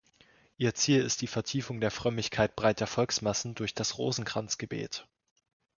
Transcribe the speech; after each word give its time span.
Ihr 0.57 0.73
Ziel 0.73 0.99
ist 1.03 1.21
die 1.21 1.27
Vertiefung 1.27 1.79
der 1.79 1.91
Frömmigkeit 1.91 2.55
breiter 2.55 2.87
Volksmassen 2.87 3.53
durch 3.53 3.75
das 3.75 3.99
Rosenkranzgebet. 3.99 5.07